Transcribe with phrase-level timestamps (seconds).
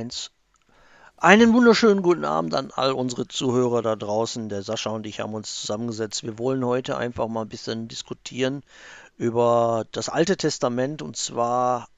[0.00, 0.30] 1.
[1.18, 4.48] Einen wunderschönen guten Abend an all unsere Zuhörer da draußen.
[4.48, 6.22] Der Sascha und ich haben uns zusammengesetzt.
[6.22, 8.62] Wir wollen heute einfach mal ein bisschen diskutieren
[9.18, 11.02] über das Alte Testament.
[11.02, 11.90] Und zwar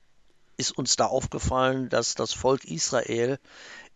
[0.57, 3.39] ist uns da aufgefallen, dass das Volk Israel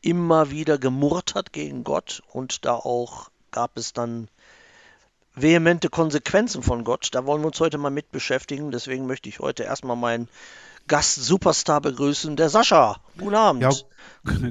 [0.03, 4.29] immer wieder gemurrt hat gegen Gott und da auch gab es dann
[5.35, 7.09] vehemente Konsequenzen von Gott.
[7.11, 8.71] Da wollen wir uns heute mal mit beschäftigen.
[8.71, 10.29] Deswegen möchte ich heute erstmal meinen
[10.89, 13.01] Gast Superstar begrüßen, der Sascha.
[13.19, 13.63] Guten Abend.
[13.63, 13.73] Ja,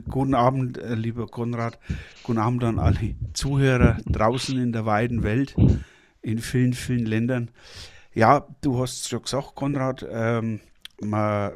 [0.10, 1.80] guten Abend, äh, lieber Konrad.
[2.24, 5.56] Guten Abend an alle Zuhörer draußen in der weiten Welt,
[6.22, 7.52] in vielen, vielen Ländern.
[8.14, 10.60] Ja, du hast es schon gesagt, Konrad, ähm,
[11.02, 11.54] man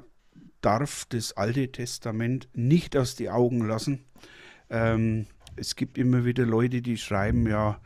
[0.61, 4.05] darf das Alte Testament nicht aus die Augen lassen.
[4.69, 7.79] Ähm, es gibt immer wieder Leute, die schreiben, ja,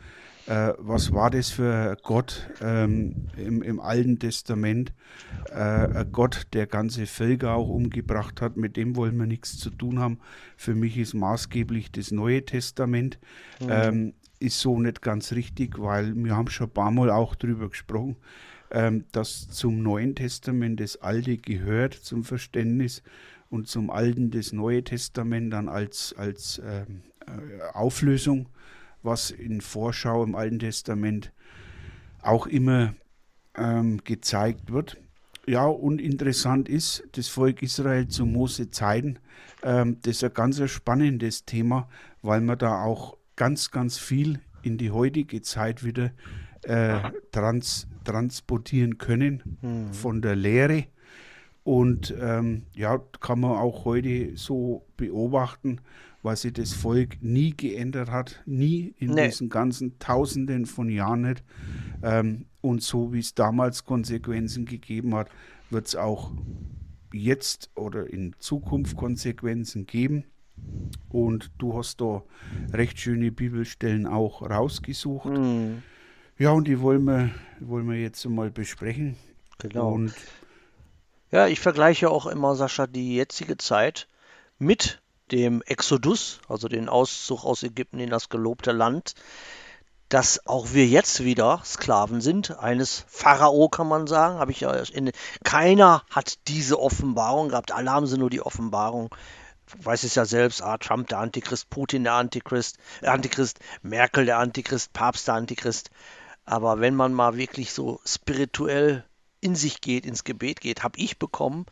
[0.47, 4.93] äh, was war das für Gott ähm, im, im, Alten Testament?
[5.49, 9.99] Äh, Gott, der ganze Völker auch umgebracht hat, mit dem wollen wir nichts zu tun
[9.99, 10.19] haben.
[10.57, 13.19] Für mich ist maßgeblich das Neue Testament.
[13.61, 13.67] Mhm.
[13.69, 17.69] Ähm, ist so nicht ganz richtig, weil wir haben schon ein paar Mal auch darüber
[17.69, 18.17] gesprochen,
[18.71, 23.01] ähm, dass zum Neuen Testament das Alte gehört zum Verständnis
[23.49, 28.49] und zum Alten das Neue Testament dann als, als ähm, äh, Auflösung
[29.03, 31.31] was in Vorschau im Alten Testament
[32.21, 32.95] auch immer
[33.55, 34.97] ähm, gezeigt wird.
[35.45, 39.19] Ja, und interessant ist, das Volk Israel zu Mose Zeiten,
[39.61, 41.89] ähm, das ist ein ganz spannendes Thema,
[42.21, 46.11] weil man da auch ganz, ganz viel in die heutige Zeit wieder
[46.63, 49.93] äh, trans transportieren können mhm.
[49.93, 50.85] von der Lehre.
[51.63, 55.79] Und ähm, ja, kann man auch heute so beobachten,
[56.23, 59.27] weil sich das Volk nie geändert hat, nie in nee.
[59.27, 61.43] diesen ganzen Tausenden von Jahren nicht.
[62.01, 65.29] Ähm, und so wie es damals Konsequenzen gegeben hat,
[65.69, 66.31] wird es auch
[67.11, 70.23] jetzt oder in Zukunft Konsequenzen geben.
[71.09, 72.23] Und du hast da
[72.71, 75.25] recht schöne Bibelstellen auch rausgesucht.
[75.25, 75.83] Mhm.
[76.37, 79.17] Ja, und die wollen wir, wollen wir jetzt mal besprechen.
[79.59, 79.91] Genau.
[79.91, 80.13] Und
[81.31, 84.07] ja, ich vergleiche auch immer, Sascha, die jetzige Zeit
[84.57, 85.02] mit
[85.33, 89.15] dem Exodus, also den Auszug aus Ägypten in das gelobte Land,
[90.07, 94.71] dass auch wir jetzt wieder Sklaven sind, eines Pharao kann man sagen, habe ich ja
[94.71, 95.11] in,
[95.43, 99.09] keiner hat diese Offenbarung gehabt, alle haben sie nur die Offenbarung.
[99.77, 104.37] weiß es ja selbst, ah, Trump der Antichrist, Putin der Antichrist, äh, Antichrist, Merkel der
[104.37, 105.89] Antichrist, Papst der Antichrist.
[106.45, 109.03] Aber wenn man mal wirklich so spirituell
[109.41, 111.65] in sich geht, ins Gebet geht, habe ich bekommen,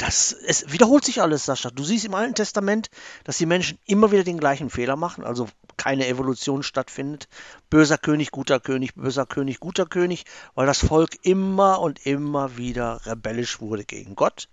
[0.00, 1.70] das, es wiederholt sich alles, Sascha.
[1.70, 2.88] Du siehst im Alten Testament,
[3.24, 5.46] dass die Menschen immer wieder den gleichen Fehler machen, also
[5.76, 7.28] keine Evolution stattfindet.
[7.68, 10.24] Böser König, guter König, böser König, guter König,
[10.54, 14.48] weil das Volk immer und immer wieder rebellisch wurde gegen Gott.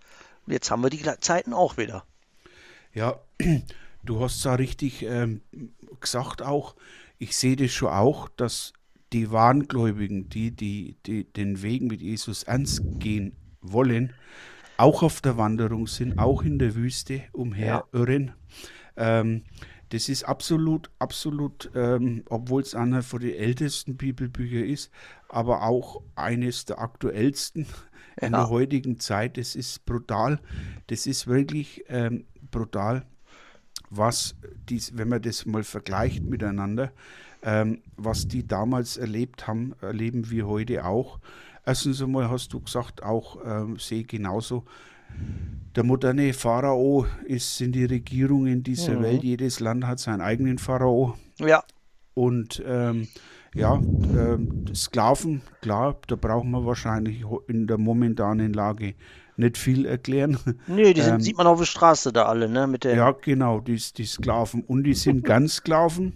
[0.46, 2.04] Und jetzt haben wir die Zeiten auch wieder.
[2.94, 3.18] Ja,
[4.04, 5.42] du hast da richtig ähm,
[6.02, 6.76] gesagt auch.
[7.20, 8.74] Ich sehe das schon auch, dass
[9.14, 14.14] die Wahngläubigen, die, die, die den Weg mit Jesus ernst gehen wollen,
[14.78, 18.34] auch auf der Wanderung sind, auch in der Wüste umherirren.
[18.96, 19.20] Ja.
[19.22, 19.44] Ähm,
[19.90, 24.92] das ist absolut, absolut, ähm, obwohl es einer von den ältesten Bibelbüchern ist,
[25.30, 27.68] aber auch eines der aktuellsten ja.
[28.28, 29.38] in der heutigen Zeit.
[29.38, 30.40] Das ist brutal.
[30.88, 33.06] Das ist wirklich ähm, brutal,
[33.90, 34.36] was
[34.68, 36.92] dies, wenn man das mal vergleicht miteinander,
[37.44, 41.20] ähm, was die damals erlebt haben, erleben wir heute auch.
[41.68, 44.64] Erstens einmal hast du gesagt, auch ähm, sehe genauso,
[45.76, 49.04] der moderne Pharao ist, sind die Regierungen dieser mhm.
[49.04, 49.24] Welt.
[49.24, 51.16] Jedes Land hat seinen eigenen Pharao.
[51.40, 51.62] Ja.
[52.14, 53.10] Und ähm,
[53.54, 58.96] ja, äh, Sklaven, klar, da brauchen wir wahrscheinlich in der momentanen Lage
[59.38, 60.38] nicht viel erklären.
[60.68, 62.68] Nee, die sind, ähm, sieht man auf der Straße da alle, ne?
[62.68, 64.64] Mit ja, genau, die, die Sklaven.
[64.64, 66.14] Und die sind ganz Sklaven.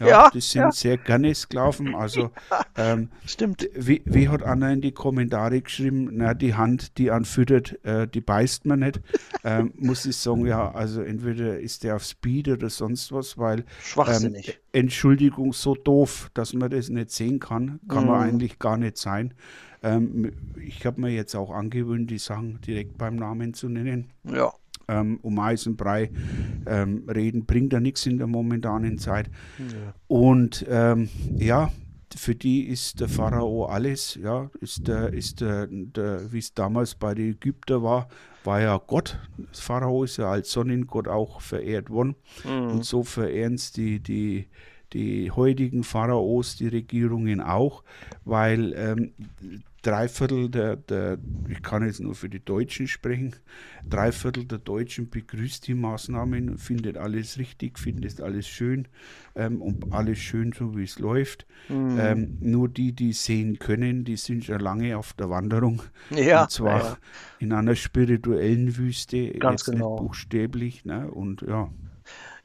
[0.00, 0.72] Ja, ja die sind ja.
[0.72, 1.94] sehr gerne Sklaven.
[1.94, 2.30] Also,
[2.76, 3.68] ähm, stimmt.
[3.74, 8.20] Wie, wie, hat Anna in die Kommentare geschrieben, na, die Hand, die anfüttert, äh, die
[8.20, 9.00] beißt man nicht.
[9.44, 13.64] ähm, muss ich sagen, ja, also entweder ist der auf Speed oder sonst was, weil.
[13.80, 14.48] Schwachsinnig.
[14.48, 18.10] Ähm, Entschuldigung, so doof, dass man das nicht sehen kann, kann mhm.
[18.10, 19.34] man eigentlich gar nicht sein.
[19.82, 24.10] Ähm, ich habe mir jetzt auch angewöhnt, die Sachen direkt beim Namen zu nennen.
[24.24, 24.52] Ja.
[24.90, 26.10] Ähm, um Eisenbrei
[26.66, 29.28] ähm, reden bringt ja nichts in der momentanen Zeit.
[29.58, 29.94] Ja.
[30.06, 31.70] Und ähm, ja,
[32.16, 36.94] für die ist der Pharao alles, ja, ist der, ist der, der wie es damals
[36.94, 38.08] bei den Ägyptern war,
[38.44, 39.18] war ja Gott.
[39.50, 42.14] Das Pharao ist ja als Sonnengott auch verehrt worden.
[42.44, 42.70] Mhm.
[42.70, 44.46] Und so verehren es die, die,
[44.92, 47.84] die heutigen Pharaos, die Regierungen auch,
[48.24, 49.12] weil ähm,
[49.82, 53.34] drei Viertel der, der, ich kann jetzt nur für die Deutschen sprechen,
[53.88, 58.88] drei Viertel der Deutschen begrüßt die Maßnahmen, findet alles richtig, findet alles schön
[59.34, 61.46] ähm, und alles schön so, wie es läuft.
[61.68, 61.98] Mhm.
[62.00, 65.82] Ähm, nur die, die sehen können, die sind schon lange auf der Wanderung.
[66.10, 66.98] Ja, und zwar ja.
[67.38, 69.92] in einer spirituellen Wüste, Ganz genau.
[69.92, 70.84] nicht buchstäblich.
[70.84, 71.10] Ne?
[71.10, 71.70] Und ja.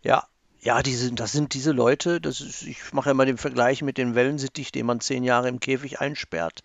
[0.03, 0.27] Ja,
[0.63, 3.81] ja, die sind, das sind diese Leute, das ist, ich mache ja mal den Vergleich
[3.81, 6.63] mit dem Wellensittich, den man zehn Jahre im Käfig einsperrt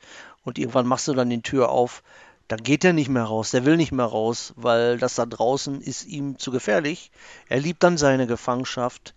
[0.49, 2.03] und irgendwann machst du dann die Tür auf,
[2.49, 5.83] dann geht er nicht mehr raus, der will nicht mehr raus, weil das da draußen
[5.83, 7.11] ist ihm zu gefährlich.
[7.49, 9.15] Er liebt dann seine Gefangenschaft.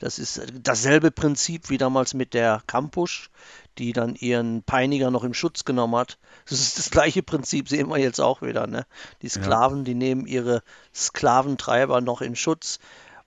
[0.00, 3.30] Das ist dasselbe Prinzip wie damals mit der Kampusch,
[3.78, 6.18] die dann ihren Peiniger noch im Schutz genommen hat.
[6.46, 8.66] Das ist das gleiche Prinzip, sehen wir jetzt auch wieder.
[8.66, 8.84] Ne?
[9.22, 10.62] Die Sklaven, die nehmen ihre
[10.94, 12.80] Sklaventreiber noch in Schutz,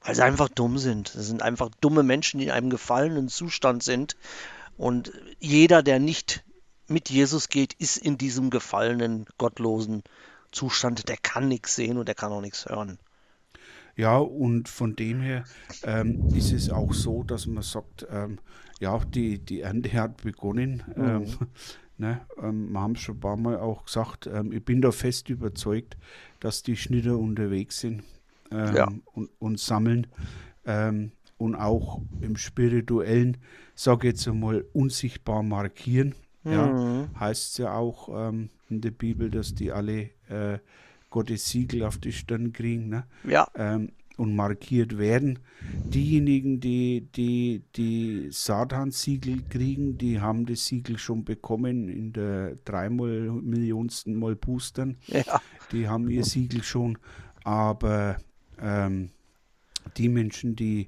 [0.03, 1.15] weil sie einfach dumm sind.
[1.15, 4.17] Das sind einfach dumme Menschen, die in einem gefallenen Zustand sind.
[4.77, 6.43] Und jeder, der nicht
[6.89, 10.04] mit Jesus geht, ist in diesem gefallenen, gottlosen
[10.51, 11.10] Zustand.
[11.10, 12.98] Der kann nichts sehen und der kann auch nichts hören.
[13.95, 15.44] Ja, und von dem her
[15.84, 18.38] ähm, ist es auch so, dass man sagt, ähm,
[18.80, 20.84] ja, die, die Ernte hat begonnen.
[20.95, 21.04] Mhm.
[21.04, 21.25] Ähm,
[21.98, 24.92] ne, ähm, wir haben es schon ein paar Mal auch gesagt, ähm, ich bin da
[24.92, 25.98] fest überzeugt,
[26.39, 28.04] dass die Schnitter unterwegs sind
[28.51, 28.88] ähm, Ja.
[29.13, 30.07] und, und sammeln
[31.38, 33.38] und auch im spirituellen,
[33.74, 36.13] sage jetzt einmal, unsichtbar markieren.
[36.51, 37.07] Ja, Mhm.
[37.19, 40.59] heißt es ja auch ähm, in der Bibel, dass die alle äh,
[41.09, 42.89] Gottes Siegel auf die Stirn kriegen.
[42.89, 43.05] Ne?
[43.23, 45.38] Ja, ähm, und markiert werden.
[45.94, 53.29] Diejenigen, die die, die Satan-Siegel kriegen, die haben das Siegel schon bekommen in der dreimal
[53.29, 54.97] Millionsten Mal Boostern.
[55.07, 55.39] ja,
[55.71, 56.97] Die haben ihr Siegel schon,
[57.43, 58.17] aber
[58.59, 59.09] ähm,
[59.97, 60.88] die Menschen, die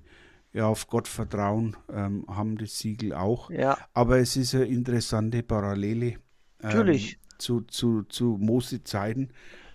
[0.54, 3.50] ja auf Gott vertrauen, ähm, haben das Siegel auch.
[3.51, 6.16] ja, Aber es ist eine interessante Parallele
[6.62, 7.00] ähm,
[7.38, 9.30] zu, zu, zu Mose-Zeiten.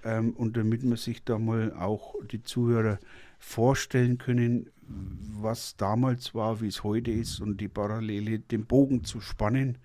[0.05, 2.99] Ähm, und damit man sich da mal auch die Zuhörer
[3.39, 9.21] vorstellen können, was damals war, wie es heute ist und die Parallele, den Bogen zu
[9.21, 9.79] spannen.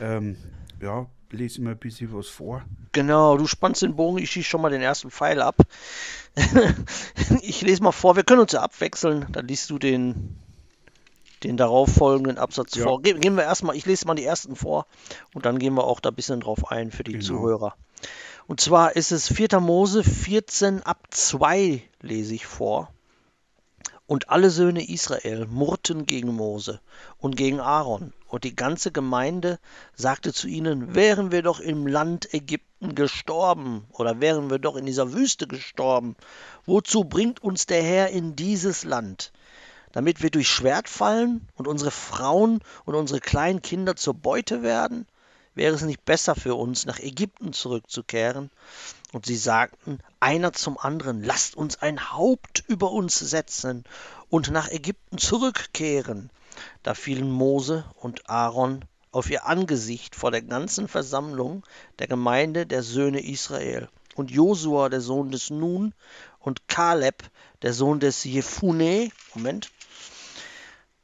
[0.00, 0.36] Ähm,
[0.80, 2.62] ja, lesen wir ein bisschen was vor.
[2.92, 3.36] genau.
[3.36, 5.56] Du spannst den Bogen, ich schieße schon mal den ersten Pfeil ab.
[7.42, 9.26] ich lese mal vor, wir können uns ja abwechseln.
[9.32, 10.38] Dann liest du den,
[11.42, 12.84] den darauffolgenden Absatz Ja.
[12.84, 13.02] vor.
[13.02, 14.86] Ge gehen wir erstmal, ich lese mal die ersten vor
[15.34, 17.24] und dann gehen wir auch da ein bisschen drauf ein für die Genau.
[17.24, 17.74] Zuhörer.
[18.46, 19.60] Und zwar ist es 4.
[19.60, 22.92] Mose 14 ab 2 lese ich vor.
[24.12, 26.82] Und alle Söhne Israel murrten gegen Mose
[27.16, 28.12] und gegen Aaron.
[28.28, 29.58] Und die ganze Gemeinde
[29.94, 34.84] sagte zu ihnen, wären wir doch im Land Ägypten gestorben oder wären wir doch in
[34.84, 36.14] dieser Wüste gestorben.
[36.66, 39.32] Wozu bringt uns der Herr in dieses Land?
[39.92, 45.06] Damit wir durch Schwert fallen und unsere Frauen und unsere kleinen Kinder zur Beute werden?
[45.54, 48.50] Wäre es nicht besser für uns, nach Ägypten zurückzukehren?
[49.12, 53.84] Und sie sagten einer zum anderen, lasst uns ein Haupt über uns setzen
[54.30, 56.30] und nach Ägypten zurückkehren.
[56.82, 61.64] Da fielen Mose und Aaron auf ihr Angesicht vor der ganzen Versammlung
[61.98, 63.90] der Gemeinde der Söhne Israel.
[64.14, 65.92] Und Josua, der Sohn des Nun,
[66.38, 67.22] und Kaleb,
[67.60, 69.70] der Sohn des Jephune, Moment,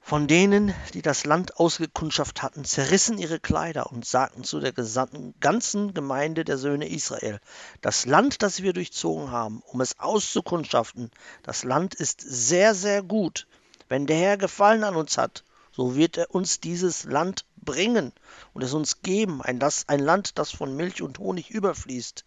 [0.08, 5.34] von denen, die das Land ausgekundschaftet hatten, zerrissen ihre Kleider und sagten zu der gesamten,
[5.38, 7.40] ganzen Gemeinde der Söhne Israel,
[7.82, 11.10] das Land, das wir durchzogen haben, um es auszukundschaften,
[11.42, 13.46] das Land ist sehr, sehr gut.
[13.90, 15.44] Wenn der Herr Gefallen an uns hat,
[15.78, 18.12] so wird er uns dieses Land bringen
[18.52, 22.24] und es uns geben, ein, ein Land, das von Milch und Honig überfließt.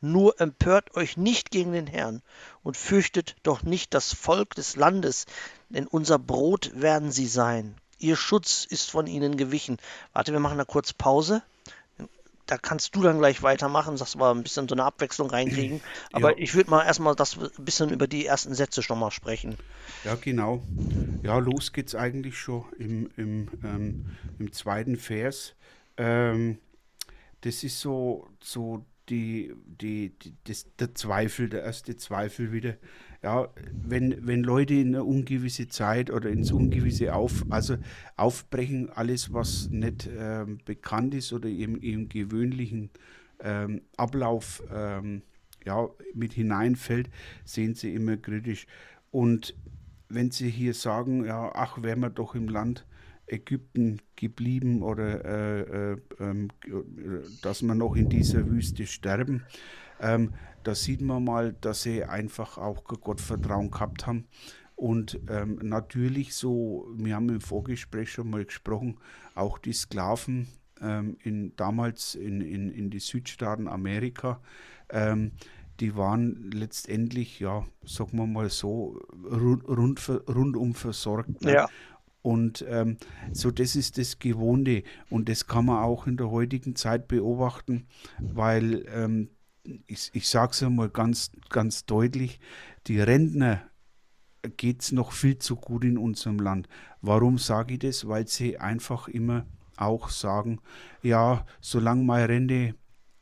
[0.00, 2.22] Nur empört euch nicht gegen den Herrn
[2.62, 5.26] und fürchtet doch nicht das Volk des Landes,
[5.70, 7.74] denn unser Brot werden sie sein.
[7.98, 9.78] Ihr Schutz ist von ihnen gewichen.
[10.12, 11.42] Warte, wir machen da kurz Pause.
[12.46, 15.80] Da kannst du dann gleich weitermachen, dass wir ein bisschen so eine Abwechslung reinkriegen.
[16.12, 16.38] Aber Ja.
[16.38, 19.56] ich würde mal erstmal das ein bisschen über die ersten Sätze schon mal sprechen.
[20.04, 20.62] Ja, genau.
[21.22, 24.06] Ja, los geht's eigentlich schon im, im, ähm,
[24.38, 25.54] im zweiten Vers.
[25.96, 26.58] Ähm,
[27.40, 32.76] das ist so, so die, die, die, das, der Zweifel, der erste Zweifel wieder.
[33.22, 37.76] Ja, wenn, wenn Leute in eine ungewisse Zeit oder ins Ungewisse auf, also
[38.16, 42.90] aufbrechen, alles, was nicht ähm, bekannt ist oder im, im gewöhnlichen
[43.40, 45.22] ähm, Ablauf ähm,
[45.64, 47.08] ja, mit hineinfällt,
[47.44, 48.66] sehen sie immer kritisch.
[49.10, 49.54] Und
[50.08, 52.86] wenn sie hier sagen, ja, ach, wären wir doch im Land
[53.26, 56.70] Ägypten geblieben oder äh, äh, ähm, äh,
[57.42, 59.44] dass wir noch in dieser Wüste sterben,
[60.00, 64.26] ähm, da sieht man mal, dass sie einfach auch Gottvertrauen gehabt haben.
[64.76, 68.98] Und ähm, natürlich so, wir haben im Vorgespräch schon mal gesprochen,
[69.34, 70.48] auch die Sklaven
[70.80, 74.40] ähm, in, damals in, in, in die Südstaaten Amerika,
[74.90, 75.32] ähm,
[75.80, 81.42] die waren letztendlich, ja, sagen wir mal so, rund, rund, rundum versorgt.
[81.42, 81.52] Ne?
[81.52, 81.68] Ja.
[82.24, 82.96] Und ähm,
[83.32, 84.82] so, das ist das Gewohnte.
[85.10, 87.86] Und das kann man auch in der heutigen Zeit beobachten,
[88.18, 89.28] weil ähm,
[89.86, 92.40] ich, ich sage es einmal ganz, ganz deutlich,
[92.86, 93.60] die Rentner
[94.56, 96.66] geht es noch viel zu gut in unserem Land.
[97.02, 98.08] Warum sage ich das?
[98.08, 99.44] Weil sie einfach immer
[99.76, 100.60] auch sagen,
[101.02, 102.74] ja, solange meine Rente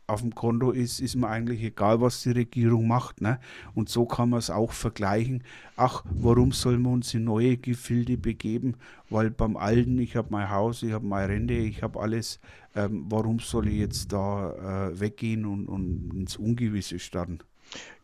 [0.07, 3.21] auf dem Konto ist, ist mir eigentlich egal, was die Regierung macht.
[3.21, 3.39] Ne?
[3.75, 5.43] Und so kann man es auch vergleichen.
[5.77, 8.75] Ach, warum sollen wir uns in neue Gefilde begeben?
[9.11, 12.41] Weil beim Alten, ich habe mein Haus, ich habe meine Rente, ich habe alles.
[12.75, 17.41] Ähm, warum soll ich jetzt da äh, weggehen und, und ins Ungewisse starten?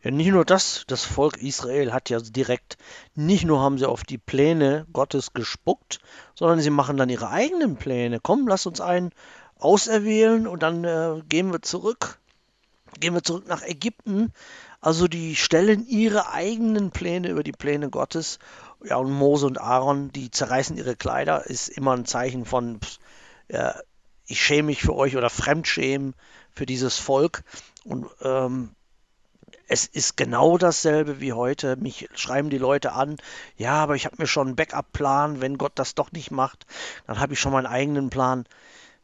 [0.03, 2.77] Ja, nicht nur das, das Volk Israel hat ja direkt,
[3.15, 5.99] nicht nur haben sie auf die Pläne Gottes gespuckt,
[6.35, 8.19] sondern sie machen dann ihre eigenen Pläne.
[8.21, 9.11] Komm, lass uns einen
[9.59, 12.19] auserwählen und dann äh, gehen wir zurück.
[12.99, 14.33] Gehen wir zurück nach Ägypten.
[14.81, 18.39] Also die stellen ihre eigenen Pläne über die Pläne Gottes.
[18.83, 22.79] Ja, und Mose und Aaron, die zerreißen ihre Kleider, ist immer ein Zeichen von,
[23.49, 23.75] ja,
[24.25, 26.15] ich schäme mich für euch oder Fremdschämen
[26.51, 27.43] für dieses Volk.
[27.83, 28.71] Und ähm,
[29.67, 31.75] es ist genau dasselbe wie heute.
[31.75, 33.17] Mich schreiben die Leute an,
[33.57, 36.65] ja, aber ich habe mir schon einen Backup-Plan, wenn Gott das doch nicht macht,
[37.05, 38.45] dann habe ich schon meinen eigenen Plan.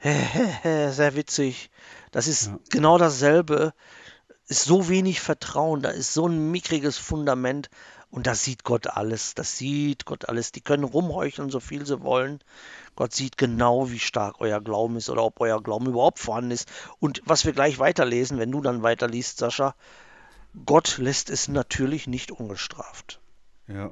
[0.06, 1.72] Sehr witzig.
[2.12, 2.60] Das ist ja.
[2.70, 3.74] genau dasselbe.
[4.48, 7.72] Ist so wenig Vertrauen, da ist so ein mickriges Fundament
[8.12, 9.34] und da sieht Gott alles.
[9.34, 10.52] Das sieht Gott alles.
[10.52, 12.40] Die können rumheucheln, so viel sie wollen.
[12.96, 16.72] Gott sieht genau, wie stark euer Glauben ist oder ob euer Glauben überhaupt vorhanden ist.
[17.00, 19.74] Und was wir gleich weiterlesen, wenn du dann weiterliest, Sascha,
[20.66, 23.20] Gott lässt es natürlich nicht ungestraft.
[23.68, 23.92] Ja.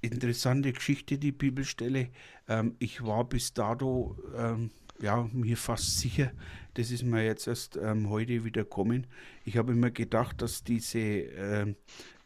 [0.00, 2.10] Interessante Geschichte, die Bibelstelle.
[2.48, 4.70] Ähm, ich war bis dato ähm,
[5.00, 6.30] ja, mir fast sicher,
[6.74, 9.06] das ist mir jetzt erst ähm, heute wieder kommen.
[9.44, 11.76] Ich habe immer gedacht, dass diese ähm,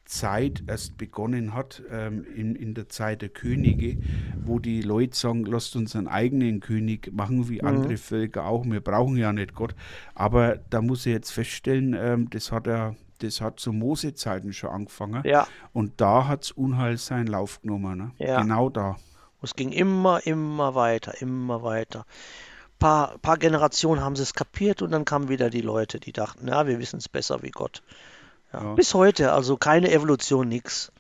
[0.05, 3.99] Zeit erst begonnen hat, ähm, in, in der Zeit der Könige,
[4.45, 7.69] wo die Leute sagen, lasst uns einen eigenen König machen, wie mhm.
[7.69, 8.65] andere Völker auch.
[8.67, 9.75] Wir brauchen ja nicht Gott.
[10.15, 14.71] Aber da muss ich jetzt feststellen, ähm, das hat er das hat zu Mose-Zeiten schon
[14.71, 15.23] angefangen.
[15.25, 15.47] Ja.
[15.73, 17.97] Und da hat es Unheil seinen Lauf genommen.
[17.97, 18.11] Ne?
[18.19, 18.43] Ja.
[18.43, 18.97] Genau da.
[19.41, 22.05] Es ging immer, immer weiter, immer weiter
[22.83, 26.49] paar, paar Generationen haben sie es kapiert und dann kamen wieder die Leute, die dachten,
[26.49, 27.83] ja, wir wissen es besser wie Gott.
[28.53, 28.75] Ja, ja.
[28.75, 30.91] Bis heute, also keine Evolution, nichts.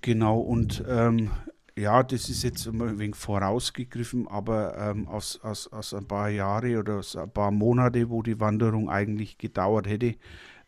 [0.00, 1.30] Genau, und ähm,
[1.76, 6.78] ja, das ist jetzt ein wenig vorausgegriffen, aber ähm, aus, aus, aus ein paar Jahre
[6.78, 10.14] oder aus ein paar Monate, wo die Wanderung eigentlich gedauert hätte,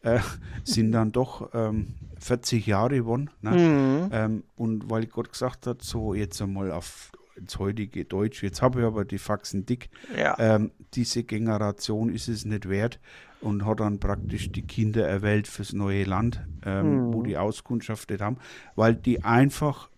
[0.02, 0.20] äh,
[0.64, 3.30] sind dann doch ähm, 40 Jahre geworden.
[3.40, 3.50] Ne?
[3.50, 4.10] Mhm.
[4.12, 8.42] Ähm, und weil Gott gesagt hat, so jetzt einmal auf ins heutige Deutsch.
[8.42, 9.90] Jetzt habe ich aber die Faxen dick.
[10.16, 10.36] Ja.
[10.38, 13.00] Ähm, diese Generation ist es nicht wert
[13.40, 17.12] und hat dann praktisch die Kinder erwählt fürs neue Land, ähm, hm.
[17.12, 18.38] wo die auskundschaftet haben,
[18.74, 19.90] weil die einfach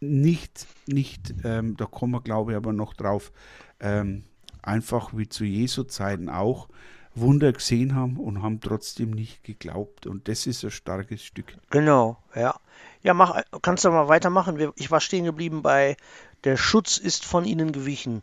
[0.00, 3.32] nicht, nicht, ähm, da kommen wir glaube ich aber noch drauf,
[3.80, 4.24] ähm,
[4.62, 6.68] einfach wie zu Jesu Zeiten auch,
[7.14, 10.06] Wunder gesehen haben und haben trotzdem nicht geglaubt.
[10.06, 11.56] Und das ist ein starkes Stück.
[11.70, 12.54] Genau, ja.
[13.02, 14.72] Ja, mach, kannst du mal weitermachen.
[14.76, 15.96] Ich war stehen geblieben bei
[16.44, 18.22] der Schutz ist von ihnen gewichen.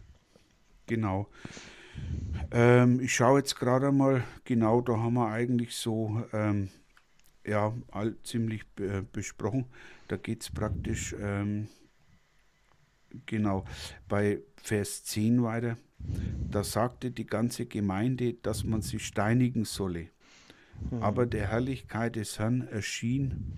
[0.87, 1.27] Genau.
[2.51, 6.69] Ähm, ich schaue jetzt gerade mal, genau, da haben wir eigentlich so ähm,
[7.45, 9.65] ja, all, ziemlich äh, besprochen.
[10.07, 11.67] Da geht es praktisch ähm,
[13.25, 13.65] genau
[14.07, 15.77] bei Vers 10 weiter.
[16.49, 20.09] Da sagte die ganze Gemeinde, dass man sie steinigen solle.
[20.89, 21.01] Hm.
[21.01, 23.53] Aber der Herrlichkeit des Herrn erschien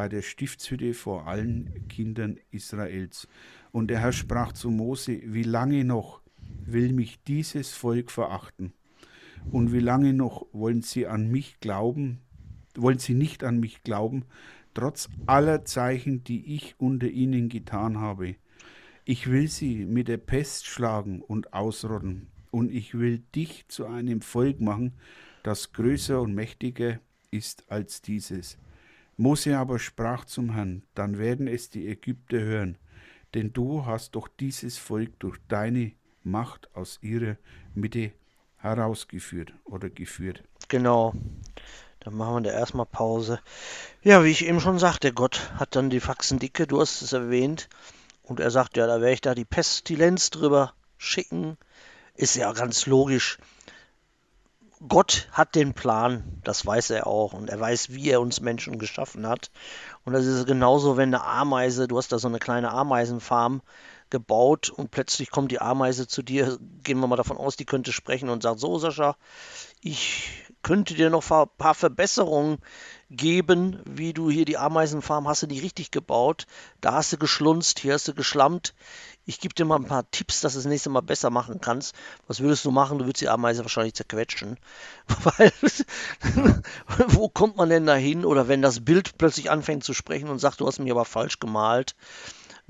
[0.00, 3.28] bei der Stiftshütte vor allen Kindern Israels.
[3.70, 6.22] Und der Herr sprach zu Mose, wie lange noch
[6.64, 8.72] will mich dieses Volk verachten?
[9.50, 12.22] Und wie lange noch wollen sie an mich glauben,
[12.74, 14.24] wollen sie nicht an mich glauben,
[14.72, 18.36] trotz aller Zeichen, die ich unter ihnen getan habe?
[19.04, 24.22] Ich will sie mit der Pest schlagen und ausrotten, und ich will dich zu einem
[24.22, 24.94] Volk machen,
[25.42, 28.56] das größer und mächtiger ist als dieses.
[29.20, 32.78] Mose aber sprach zum Herrn, dann werden es die Ägypter hören,
[33.34, 37.36] denn du hast doch dieses Volk durch deine Macht aus ihrer
[37.74, 38.12] Mitte
[38.56, 40.42] herausgeführt oder geführt.
[40.68, 41.12] Genau.
[42.00, 43.40] Dann machen wir da erstmal Pause.
[44.02, 47.12] Ja, wie ich eben schon sagte, Gott hat dann die Faxen dicke, du hast es
[47.12, 47.68] erwähnt.
[48.22, 51.58] Und er sagt, ja, da werde ich da die Pestilenz drüber schicken.
[52.14, 53.36] Ist ja ganz logisch.
[54.88, 58.78] Gott hat den Plan, das weiß er auch und er weiß, wie er uns Menschen
[58.78, 59.50] geschaffen hat.
[60.04, 63.62] Und das ist genauso, wenn eine Ameise, du hast da so eine kleine Ameisenfarm,
[64.10, 67.92] gebaut und plötzlich kommt die Ameise zu dir, gehen wir mal davon aus, die könnte
[67.92, 69.16] sprechen und sagt, so Sascha,
[69.80, 72.58] ich könnte dir noch ein paar Verbesserungen
[73.10, 76.46] geben, wie du hier die Ameisenfarm hast du nicht richtig gebaut,
[76.80, 78.74] da hast du geschlunzt, hier hast du geschlammt.
[79.26, 81.94] Ich gebe dir mal ein paar Tipps, dass du das nächste Mal besser machen kannst.
[82.26, 82.98] Was würdest du machen?
[82.98, 84.58] Du würdest die Ameise wahrscheinlich zerquetschen.
[85.22, 85.52] Weil,
[87.08, 88.24] wo kommt man denn da hin?
[88.24, 91.38] Oder wenn das Bild plötzlich anfängt zu sprechen und sagt, du hast mich aber falsch
[91.38, 91.94] gemalt.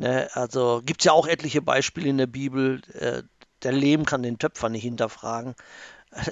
[0.00, 0.30] Ne?
[0.32, 2.80] Also gibt es ja auch etliche Beispiele in der Bibel.
[2.94, 3.22] Äh,
[3.62, 5.54] der Lehm kann den Töpfer nicht hinterfragen.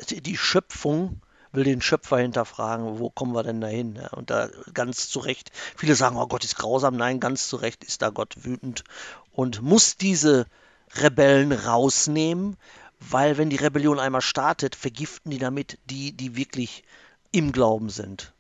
[0.09, 1.21] Die Schöpfung
[1.53, 3.97] will den Schöpfer hinterfragen, wo kommen wir denn dahin?
[3.97, 7.57] Ja, und da ganz zu Recht, viele sagen, oh Gott ist grausam, nein, ganz zu
[7.57, 8.85] Recht ist da Gott wütend
[9.33, 10.47] und muss diese
[10.95, 12.57] Rebellen rausnehmen,
[13.01, 16.85] weil wenn die Rebellion einmal startet, vergiften die damit die, die wirklich
[17.33, 18.33] im Glauben sind.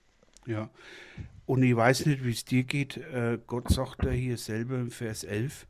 [0.46, 0.70] Ja,
[1.48, 2.98] und ich weiß nicht, wie es dir geht.
[2.98, 5.66] Äh, Gott sagt da hier selber im Vers 11,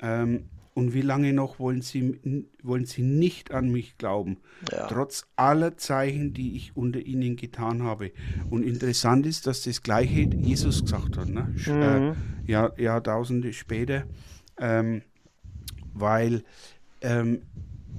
[0.00, 4.38] ähm, und wie lange noch wollen sie, wollen sie nicht an mich glauben,
[4.72, 4.86] ja.
[4.86, 8.12] trotz aller Zeichen, die ich unter ihnen getan habe?
[8.48, 11.54] Und interessant ist, dass das gleiche Jesus gesagt hat, ne?
[11.66, 11.82] Mhm.
[11.82, 14.04] Äh, Jahr, Jahrtausende später,
[14.58, 15.02] ähm,
[15.92, 16.44] weil
[17.02, 17.42] ähm,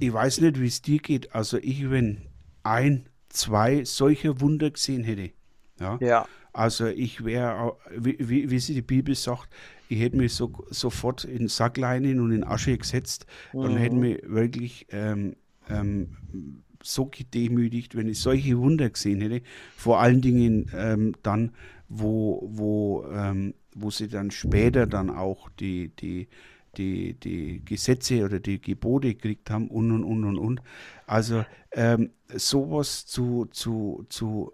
[0.00, 1.36] ich weiß nicht, wie es dir geht.
[1.36, 2.22] Also ich, wenn
[2.64, 5.30] ein, zwei solche Wunder gesehen hätte,
[5.78, 6.26] ja, ja.
[6.52, 9.48] Also ich wäre, wie, wie, wie sie die Bibel sagt,
[9.88, 13.60] ich hätte mich so, sofort in Sackleinen und in Asche gesetzt mhm.
[13.60, 15.36] und hätte mich wirklich ähm,
[15.68, 16.16] ähm,
[16.82, 19.42] so gedemütigt, wenn ich solche Wunder gesehen hätte.
[19.76, 21.52] Vor allen Dingen ähm, dann,
[21.88, 26.28] wo, wo, ähm, wo sie dann später dann auch die, die,
[26.76, 30.62] die, die Gesetze oder die Gebote gekriegt haben und und und und und.
[31.06, 34.52] Also ähm, sowas zu, zu, zu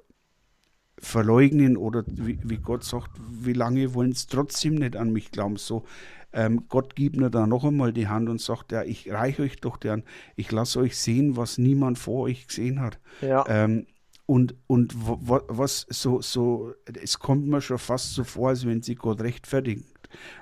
[1.00, 5.56] verleugnen oder wie, wie Gott sagt, wie lange wollen sie trotzdem nicht an mich glauben?
[5.56, 5.84] So,
[6.32, 9.60] ähm, Gott gibt mir da noch einmal die Hand und sagt, ja, ich reiche euch
[9.60, 10.04] doch deren,
[10.36, 12.98] ich lasse euch sehen, was niemand vor euch gesehen hat.
[13.20, 13.44] Ja.
[13.48, 13.86] Ähm,
[14.26, 18.94] und, und was so, so, es kommt mir schon fast so vor, als wenn sie
[18.94, 19.86] Gott rechtfertigt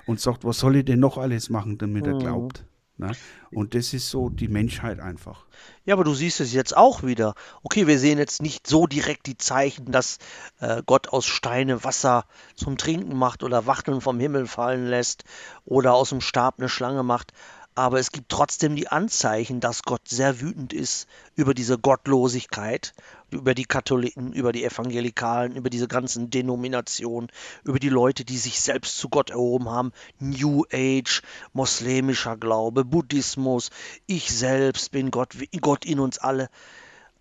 [0.05, 2.19] und sagt, was soll ich denn noch alles machen, damit er mhm.
[2.19, 2.65] glaubt.
[2.97, 3.11] Ne?
[3.51, 5.45] Und das ist so die Menschheit einfach.
[5.85, 7.35] Ja, aber du siehst es jetzt auch wieder.
[7.61, 10.17] Okay, wir sehen jetzt nicht so direkt die Zeichen, dass
[10.59, 15.25] äh, Gott aus Steine Wasser zum Trinken macht oder Wachteln vom Himmel fallen lässt
[15.63, 17.33] oder aus dem Stab eine Schlange macht
[17.77, 22.95] aber es gibt trotzdem die Anzeichen, dass Gott sehr wütend ist über diese Gottlosigkeit,
[23.29, 27.29] über die Katholiken, über die Evangelikalen, über diese ganzen Denominationen,
[27.63, 31.21] über die Leute, die sich selbst zu Gott erhoben haben, New Age,
[31.53, 33.69] moslemischer Glaube, Buddhismus,
[34.07, 36.49] ich selbst bin Gott, Gott in uns alle.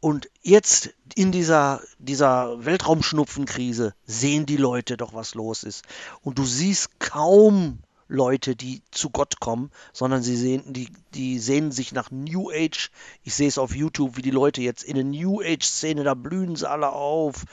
[0.01, 5.85] Und jetzt in dieser, dieser Weltraumschnupfenkrise sehen die Leute doch, was los ist.
[6.23, 11.73] Und du siehst kaum Leute, die zu Gott kommen, sondern sie sehen, die, die sehnen
[11.73, 12.91] sich nach New Age.
[13.25, 16.57] Ich sehe es auf YouTube, wie die Leute jetzt in der New Age-Szene, da blühen
[16.57, 17.45] sie alle auf.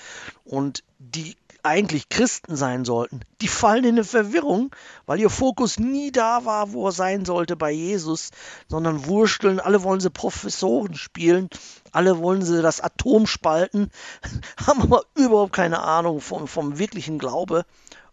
[0.43, 6.11] Und die eigentlich Christen sein sollten, die fallen in eine Verwirrung, weil ihr Fokus nie
[6.11, 8.31] da war, wo er sein sollte bei Jesus,
[8.67, 11.49] sondern wursteln, alle wollen sie Professoren spielen,
[11.93, 13.91] alle wollen sie das Atom spalten,
[14.67, 17.65] haben aber überhaupt keine Ahnung vom, vom wirklichen Glaube.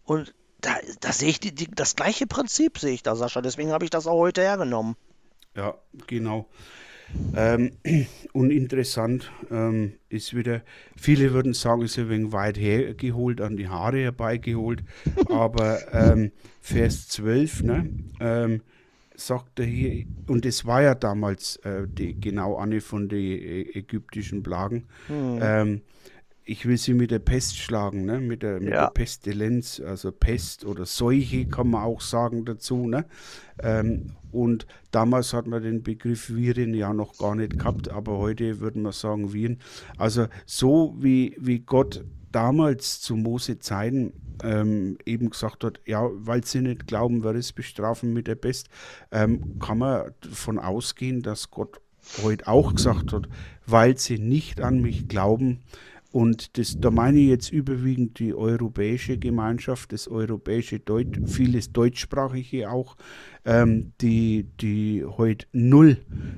[0.05, 3.41] Und da, da sehe ich die, die, das gleiche Prinzip, sehe ich da, Sascha.
[3.41, 4.95] Deswegen habe ich das auch heute hergenommen.
[5.55, 5.75] Ja,
[6.07, 6.47] genau.
[7.35, 7.71] Ähm,
[8.33, 10.61] uninteressant ähm, ist wieder,
[10.95, 14.83] viele würden sagen, es ist ein wenig weit hergeholt, an die Haare herbeigeholt,
[15.29, 17.89] aber ähm, Vers 12, ne,
[18.21, 18.61] ähm,
[19.15, 23.61] sagt er hier, und es war ja damals äh, die, genau eine von den äh,
[23.73, 25.81] ägyptischen Plagen, hm
[26.43, 28.19] ich will sie mit der Pest schlagen, ne?
[28.19, 28.85] mit, der, mit ja.
[28.85, 32.87] der Pestilenz, also Pest oder Seuche kann man auch sagen dazu.
[32.87, 33.05] Ne?
[33.61, 38.59] Ähm, und damals hat man den Begriff Viren ja noch gar nicht gehabt, aber heute
[38.59, 39.59] würden wir sagen Viren.
[39.97, 46.43] Also so wie, wie Gott damals zu Mose Zeiten ähm, eben gesagt hat, ja, weil
[46.43, 48.69] sie nicht glauben, wird es bestrafen mit der Pest,
[49.11, 51.81] ähm, kann man davon ausgehen, dass Gott
[52.23, 53.27] heute auch gesagt hat,
[53.65, 55.59] weil sie nicht an mich glauben,
[56.11, 62.69] und das, da meine ich jetzt überwiegend die europäische Gemeinschaft, das europäische Deutsch, vieles deutschsprachige
[62.69, 62.97] auch,
[63.45, 65.97] ähm, die, die heute null,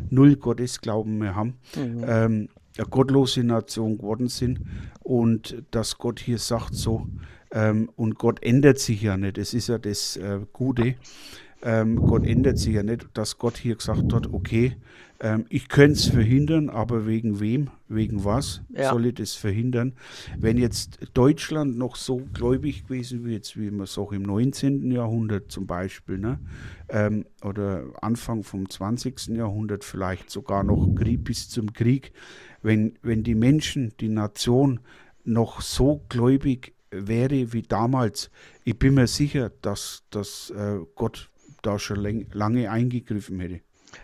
[0.10, 2.06] null Gottesglauben mehr haben, mhm.
[2.08, 4.62] ähm, eine gottlose Nation geworden sind.
[5.02, 7.08] Und dass Gott hier sagt so,
[7.52, 10.96] ähm, und Gott ändert sich ja nicht, das ist ja das äh, Gute,
[11.64, 14.76] ähm, Gott ändert sich ja nicht, dass Gott hier gesagt hat, okay,
[15.24, 18.92] ähm, ich könnte es verhindern, aber wegen wem, wegen was ja.
[18.92, 19.94] soll ich das verhindern?
[20.38, 24.92] Wenn jetzt Deutschland noch so gläubig gewesen wäre, jetzt wie man es auch im 19.
[24.92, 26.40] Jahrhundert zum Beispiel, ne?
[26.90, 29.30] Ähm, oder Anfang vom 20.
[29.30, 32.12] Jahrhundert vielleicht sogar noch Krieg bis zum Krieg,
[32.62, 34.82] wenn, wenn die Menschen, die Nation
[35.24, 38.30] noch so gläubig wäre wie damals,
[38.66, 41.30] ich bin mir sicher, dass, dass äh, Gott
[41.66, 43.62] da schon lange eingegriffen hätte.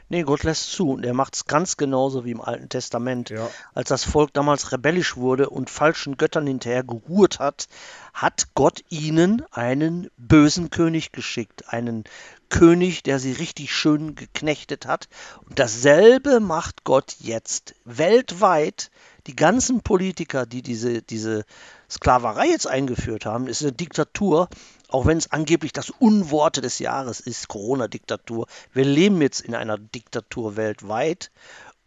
[0.07, 3.29] Nee, Gott lässt zu und er macht es ganz genauso wie im Alten Testament.
[3.29, 3.49] Ja.
[3.73, 7.67] Als das Volk damals rebellisch wurde und falschen Göttern hinterher geruht hat,
[8.13, 11.69] hat Gott ihnen einen bösen König geschickt.
[11.69, 12.03] Einen
[12.49, 15.07] König, der sie richtig schön geknechtet hat.
[15.47, 18.91] Und dasselbe macht Gott jetzt weltweit.
[19.27, 21.45] Die ganzen Politiker, die diese, diese
[21.89, 24.49] Sklaverei jetzt eingeführt haben, ist eine Diktatur
[24.89, 28.47] auch wenn es angeblich das Unworte des Jahres ist, Corona-Diktatur.
[28.73, 31.31] Wir leben jetzt in einer Diktatur weltweit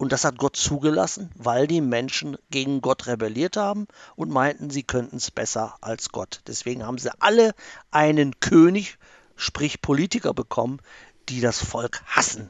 [0.03, 3.87] und das hat Gott zugelassen, weil die Menschen gegen Gott rebelliert haben
[4.17, 6.41] und meinten, sie könnten es besser als Gott.
[6.47, 7.55] Deswegen haben sie alle
[7.91, 8.99] einen König,
[9.37, 10.81] sprich Politiker bekommen,
[11.29, 12.49] die das Volk hassen.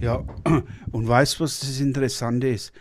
[0.00, 0.24] Ja,
[0.92, 2.72] und weißt du, was das Interessante ist?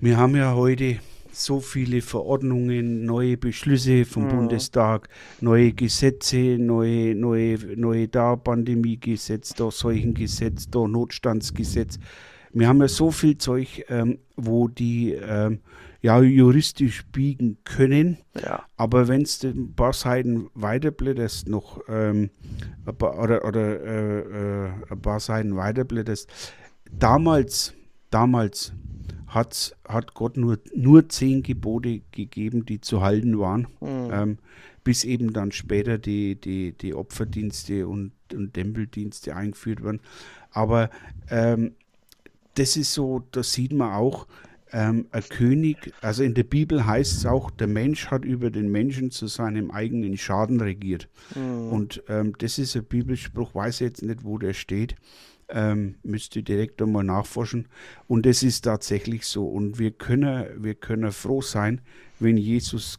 [0.00, 0.98] Wir haben ja heute
[1.32, 4.28] so viele Verordnungen, neue Beschlüsse vom mhm.
[4.28, 5.08] Bundestag,
[5.40, 11.98] neue Gesetze, neue, neue, neue da Pandemiegesetz, da Seuchengesetz, da Notstandsgesetz.
[12.52, 15.60] Wir haben ja so viel Zeug, ähm, wo die ähm,
[16.02, 18.18] ja juristisch biegen können.
[18.44, 18.64] Ja.
[18.76, 22.30] Aber wenn es ein paar Seiten weiterblätterst, noch ähm,
[22.84, 24.18] oder, oder äh,
[24.66, 26.28] äh, ein paar Seiten weiterblätterst,
[26.90, 27.72] damals,
[28.10, 28.74] damals
[29.34, 34.10] hat, hat Gott nur, nur zehn Gebote gegeben, die zu halten waren, mhm.
[34.12, 34.38] ähm,
[34.84, 40.00] bis eben dann später die, die, die Opferdienste und, und Tempeldienste eingeführt wurden.
[40.50, 40.90] Aber
[41.30, 41.72] ähm,
[42.54, 44.26] das ist so, das sieht man auch,
[44.74, 48.70] ähm, ein König, also in der Bibel heißt es auch, der Mensch hat über den
[48.70, 51.08] Menschen zu seinem eigenen Schaden regiert.
[51.34, 51.72] Mhm.
[51.72, 54.96] Und ähm, das ist ein Bibelspruch, weiß jetzt nicht, wo der steht
[55.52, 57.68] ähm, müsste direkt einmal nachforschen.
[58.08, 59.46] Und es ist tatsächlich so.
[59.46, 61.80] Und wir können, wir können froh sein,
[62.18, 62.98] wenn Jesus,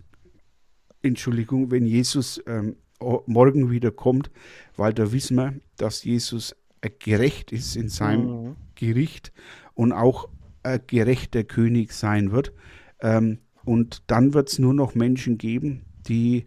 [1.02, 2.78] Entschuldigung, wenn Jesus ähm,
[3.26, 4.32] morgen wieder kommt,
[4.78, 6.56] weil da wissen wir, dass Jesus
[7.00, 8.56] gerecht ist in seinem mhm.
[8.76, 9.34] Gericht
[9.74, 10.30] und auch
[10.64, 12.54] ein gerechter König sein wird.
[13.02, 16.46] Ähm, und dann wird es nur noch Menschen geben, die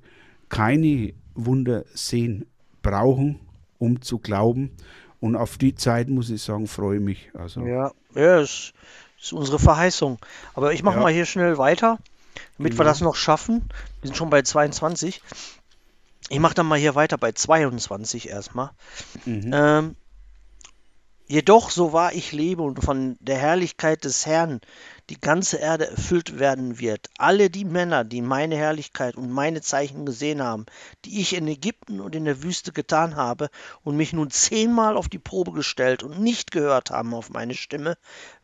[0.48, 2.46] keine Wunder sehen
[2.82, 3.40] brauchen,
[3.78, 4.70] um zu glauben.
[5.20, 7.30] Und auf die Zeit, muss ich sagen, freue ich mich.
[7.34, 7.60] Also.
[7.60, 8.74] Ja, ja ist,
[9.20, 10.18] ist unsere Verheißung.
[10.54, 11.02] Aber ich mache ja.
[11.02, 11.98] mal hier schnell weiter,
[12.58, 12.80] damit genau.
[12.80, 13.68] wir das noch schaffen.
[14.00, 15.22] Wir sind schon bei 22.
[16.28, 18.70] Ich mache dann mal hier weiter bei 22 erstmal.
[19.24, 19.50] Mhm.
[19.52, 19.96] Ähm,
[21.28, 24.60] Jedoch, so wahr ich lebe und von der Herrlichkeit des Herrn
[25.08, 30.04] die ganze Erde erfüllt werden wird, alle die Männer, die meine Herrlichkeit und meine Zeichen
[30.04, 30.66] gesehen haben,
[31.04, 33.48] die ich in Ägypten und in der Wüste getan habe
[33.84, 37.96] und mich nun zehnmal auf die Probe gestellt und nicht gehört haben auf meine Stimme,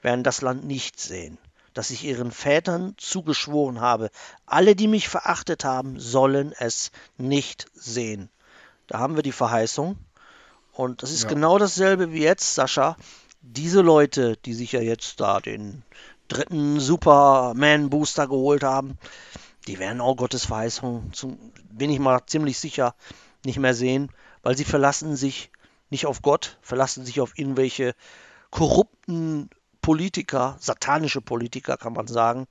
[0.02, 1.36] werden das Land nicht sehen,
[1.74, 4.10] das ich ihren Vätern zugeschworen habe.
[4.46, 8.28] Alle, die mich verachtet haben, sollen es nicht sehen.
[8.86, 9.96] Da haben wir die Verheißung.
[10.72, 11.28] Und das ist ja.
[11.28, 12.96] genau dasselbe wie jetzt, Sascha.
[13.40, 15.82] Diese Leute, die sich ja jetzt da den
[16.32, 18.98] dritten Superman-Booster geholt haben,
[19.66, 21.12] die werden auch Gottes Verheißung,
[21.70, 22.94] bin ich mal ziemlich sicher,
[23.44, 24.10] nicht mehr sehen,
[24.42, 25.50] weil sie verlassen sich
[25.90, 27.94] nicht auf Gott, verlassen sich auf irgendwelche
[28.50, 32.46] korrupten Politiker, satanische Politiker kann man sagen,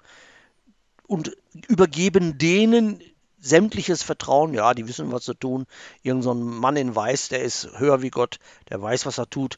[1.08, 1.36] und
[1.67, 3.02] übergeben denen
[3.39, 5.65] sämtliches Vertrauen, ja, die wissen, was sie tun.
[6.04, 8.38] Irgend so ein Mann in Weiß, der ist höher wie Gott,
[8.70, 9.58] der weiß, was er tut.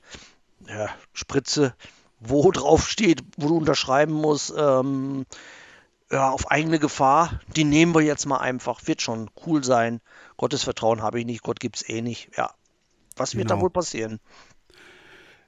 [0.68, 1.76] Ja, Spritze,
[2.26, 5.26] wo drauf steht, wo du unterschreiben musst, ähm,
[6.12, 8.82] ja, auf eigene Gefahr, die nehmen wir jetzt mal einfach.
[8.86, 10.00] Wird schon cool sein.
[10.38, 12.30] Gottes Vertrauen habe ich nicht, Gott gibt es eh nicht.
[12.38, 12.52] Ja,
[13.16, 13.56] was wird genau.
[13.56, 14.20] da wohl passieren?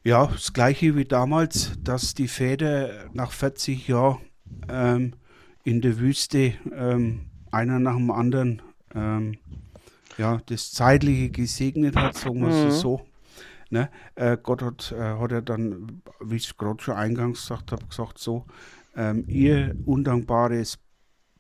[0.04, 4.22] Ja, das gleiche wie damals, dass die Väter nach 40 Jahren
[4.70, 5.14] ähm,
[5.64, 8.62] in der Wüste ähm, einer nach dem anderen
[8.94, 9.38] ähm,
[10.18, 12.80] ja, das Zeitliche gesegnet hat, sagen wir es mhm.
[12.80, 13.06] so.
[13.70, 13.90] Ne?
[14.16, 18.20] Äh, Gott hat, äh, hat er dann, wie ich gerade schon eingangs gesagt habe, gesagt
[18.20, 18.46] so,
[18.96, 20.80] ähm, ihr undankbares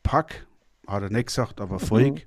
[0.03, 0.47] Pack,
[0.87, 2.19] hat er nicht gesagt, aber Volk, mhm.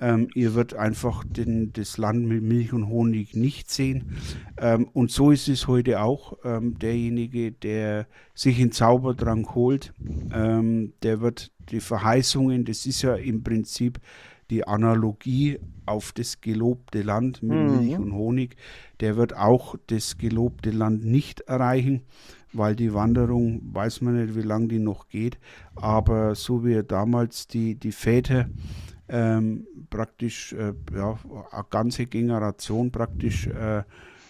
[0.00, 4.16] ähm, ihr wird einfach den, das Land mit Milch und Honig nicht sehen.
[4.58, 6.38] Ähm, und so ist es heute auch.
[6.44, 9.92] Ähm, derjenige, der sich in Zaubertrank holt,
[10.32, 14.00] ähm, der wird die Verheißungen, das ist ja im Prinzip
[14.50, 17.76] die Analogie auf das gelobte Land mit mhm.
[17.76, 18.56] Milch und Honig,
[19.00, 22.02] der wird auch das gelobte Land nicht erreichen,
[22.52, 25.38] weil die Wanderung, weiß man nicht, wie lange die noch geht,
[25.74, 28.48] aber so wie damals die, die Väter
[29.08, 31.18] ähm, praktisch, äh, ja,
[31.50, 33.82] eine ganze Generation praktisch äh,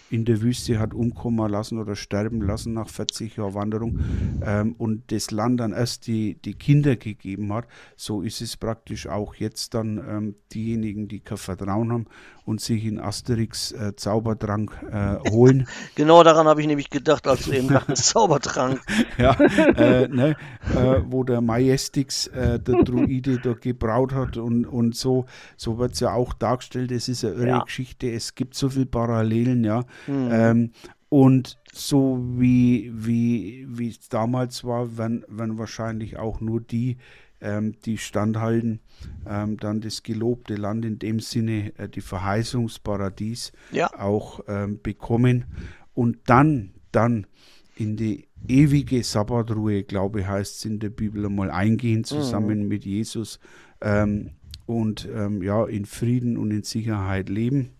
[0.09, 3.99] in der Wüste hat umkommen lassen oder sterben lassen nach 40 Jahren Wanderung
[4.41, 9.07] ähm, und das Land dann erst die, die Kinder gegeben hat, so ist es praktisch
[9.07, 12.05] auch jetzt dann ähm, diejenigen, die kein Vertrauen haben
[12.47, 15.67] und sich in Asterix äh, Zaubertrank äh, holen.
[15.95, 18.79] genau daran habe ich nämlich gedacht, als du eben dachtest, Zaubertrank.
[19.17, 20.37] ja, äh, ne,
[20.73, 25.25] äh, wo der Majestix, äh, der Druide, da gebraut hat und, und so,
[25.57, 26.93] so wird es ja auch dargestellt.
[26.93, 27.63] Es ist eine irre ja.
[27.63, 29.83] Geschichte, es gibt so viele Parallelen, ja.
[30.07, 30.29] Mhm.
[30.31, 30.71] Ähm,
[31.09, 36.97] und so wie, wie, wie es damals war, werden, werden wahrscheinlich auch nur die,
[37.41, 38.79] ähm, die standhalten,
[39.27, 43.91] ähm, dann das gelobte Land in dem Sinne, äh, die Verheißungsparadies ja.
[43.99, 45.45] auch ähm, bekommen
[45.93, 47.27] und dann, dann
[47.75, 52.67] in die ewige Sabbatruhe, glaube ich, heißt es in der Bibel einmal eingehen, zusammen mhm.
[52.67, 53.39] mit Jesus
[53.81, 54.31] ähm,
[54.65, 57.71] und ähm, ja, in Frieden und in Sicherheit leben.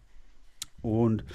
[0.82, 1.26] Und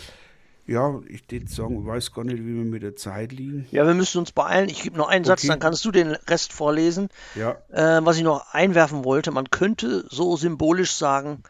[0.66, 3.66] ja, ich würde sagen, ich weiß gar nicht, wie wir mit der Zeit liegen.
[3.72, 4.68] Ja, wir müssen uns beeilen.
[4.68, 7.08] Ich gebe noch einen Satz, dann kannst du den Rest vorlesen.
[7.34, 7.56] Ja.
[7.70, 11.42] Äh, was ich noch einwerfen wollte, man könnte so symbolisch sagen,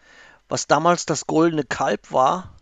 [0.48, 2.54] was damals das goldene Kalb war,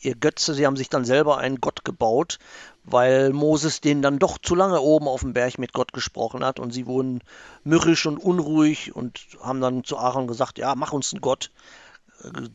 [0.00, 2.38] ihr Götze, sie haben sich dann selber einen Gott gebaut,
[2.84, 6.58] weil Moses den dann doch zu lange oben auf dem Berg mit Gott gesprochen hat
[6.58, 7.20] und sie wurden
[7.62, 11.52] mürrisch und unruhig und haben dann zu Aaron gesagt, ja, mach uns einen Gott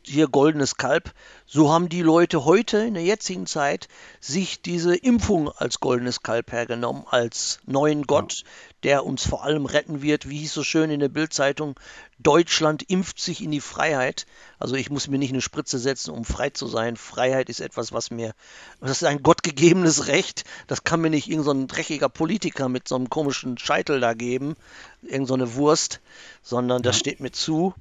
[0.04, 1.14] hier goldenes Kalb,
[1.46, 3.88] so haben die Leute heute in der jetzigen Zeit
[4.20, 8.44] sich diese Impfung als goldenes Kalb hergenommen, als neuen Gott,
[8.84, 10.30] der uns vor allem retten wird.
[10.30, 11.80] Wie hieß so schön in der Bildzeitung,
[12.20, 14.26] Deutschland impft sich in die Freiheit.
[14.60, 16.96] Also ich muss mir nicht eine Spritze setzen, um frei zu sein.
[16.96, 18.34] Freiheit ist etwas, was mir,
[18.80, 20.44] das ist ein gottgegebenes Recht.
[20.68, 24.56] Das kann mir nicht irgendein so dreckiger Politiker mit so einem komischen Scheitel da geben,
[25.02, 26.00] irgendeine so Wurst,
[26.42, 27.74] sondern das steht mir zu.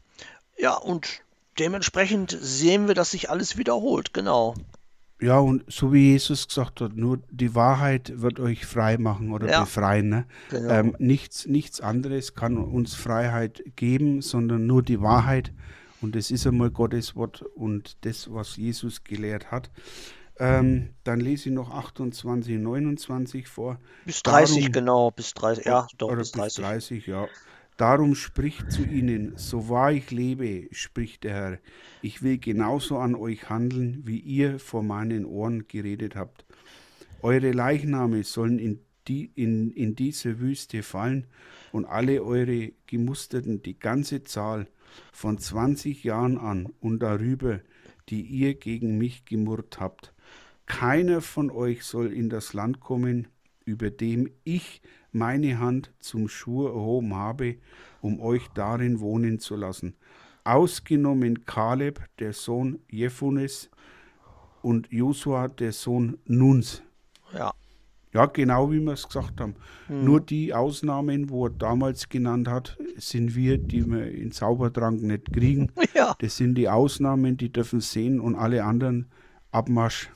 [0.58, 1.22] Ja, und
[1.58, 4.54] dementsprechend sehen wir, dass sich alles wiederholt, genau.
[5.20, 9.48] Ja, und so wie Jesus gesagt hat, nur die Wahrheit wird euch frei machen oder
[9.48, 10.10] ja, befreien.
[10.10, 10.26] Ne?
[10.50, 10.70] Genau.
[10.70, 15.52] Ähm, nichts, nichts anderes kann uns Freiheit geben, sondern nur die Wahrheit.
[16.02, 19.70] Und das ist einmal Gottes Wort und das, was Jesus gelehrt hat.
[20.38, 23.78] Ähm, dann lese ich noch 28, 29 vor.
[24.04, 26.56] Bis 30, Darum, genau, bis 30, ja, doch, bis 30.
[26.56, 27.26] Bis 30, ja.
[27.76, 31.58] Darum spricht zu ihnen, so wahr ich lebe, spricht der Herr,
[32.00, 36.46] ich will genauso an euch handeln, wie ihr vor meinen Ohren geredet habt.
[37.20, 41.26] Eure Leichname sollen in, die, in, in diese Wüste fallen
[41.70, 44.68] und alle eure Gemusterten, die ganze Zahl
[45.12, 47.60] von 20 Jahren an und darüber,
[48.08, 50.14] die ihr gegen mich gemurrt habt.
[50.64, 53.28] Keiner von euch soll in das Land kommen,
[53.66, 54.80] über dem ich
[55.16, 57.56] meine Hand zum Schwur erhoben habe,
[58.00, 59.94] um euch darin wohnen zu lassen.
[60.44, 63.70] Ausgenommen Kaleb, der Sohn Jephunes,
[64.62, 66.82] und Josua, der Sohn Nuns.
[67.32, 67.52] Ja.
[68.12, 69.54] Ja, genau wie wir es gesagt haben.
[69.86, 70.04] Hm.
[70.04, 75.32] Nur die Ausnahmen, wo er damals genannt hat, sind wir, die wir in Zaubertrank nicht
[75.32, 75.70] kriegen.
[75.94, 76.14] Ja.
[76.18, 79.06] Das sind die Ausnahmen, die dürfen sehen und alle anderen
[79.50, 80.10] Abmarsch.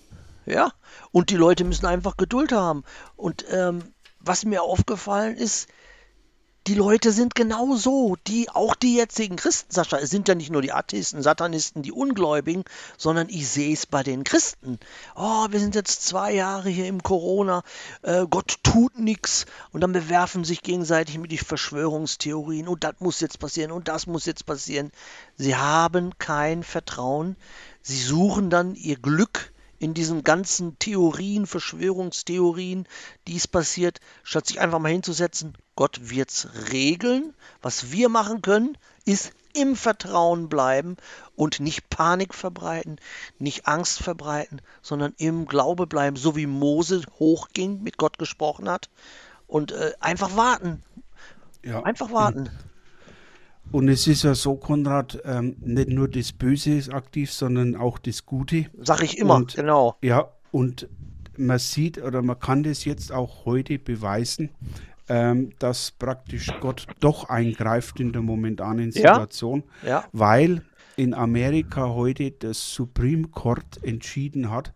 [0.44, 0.72] Ja,
[1.10, 2.82] und die Leute müssen einfach Geduld haben.
[3.16, 3.80] Und ähm,
[4.20, 5.68] was mir aufgefallen ist,
[6.66, 10.50] die Leute sind genau so, die, auch die jetzigen Christen, Sascha, es sind ja nicht
[10.50, 12.64] nur die Atheisten, Satanisten, die Ungläubigen,
[12.98, 14.78] sondern ich sehe es bei den Christen.
[15.16, 17.62] Oh, wir sind jetzt zwei Jahre hier im Corona,
[18.02, 23.20] äh, Gott tut nichts und dann bewerfen sich gegenseitig mit die Verschwörungstheorien und das muss
[23.20, 24.92] jetzt passieren und das muss jetzt passieren.
[25.36, 27.36] Sie haben kein Vertrauen,
[27.80, 29.49] sie suchen dann ihr Glück
[29.80, 32.86] in diesen ganzen Theorien, Verschwörungstheorien,
[33.26, 37.34] die es passiert, statt sich einfach mal hinzusetzen, Gott wird's regeln.
[37.62, 40.96] Was wir machen können, ist im Vertrauen bleiben
[41.34, 43.00] und nicht Panik verbreiten,
[43.38, 48.90] nicht Angst verbreiten, sondern im Glaube bleiben, so wie Mose hochging, mit Gott gesprochen hat
[49.46, 50.82] und äh, einfach warten.
[51.64, 51.82] Ja.
[51.82, 52.50] Einfach warten.
[53.72, 57.98] Und es ist ja so, Konrad, ähm, nicht nur das Böse ist aktiv, sondern auch
[57.98, 58.66] das Gute.
[58.82, 59.96] Sag ich immer, und, genau.
[60.02, 60.88] Ja, und
[61.36, 64.50] man sieht oder man kann das jetzt auch heute beweisen,
[65.08, 70.04] ähm, dass praktisch Gott doch eingreift in der momentanen Situation, ja, ja.
[70.12, 70.62] weil
[70.96, 74.74] in Amerika heute das Supreme Court entschieden hat,